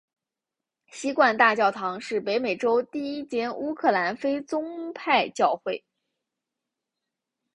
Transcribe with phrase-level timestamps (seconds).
[0.87, 5.85] 锡罐大教堂是北美洲第一间乌克兰非宗派教会。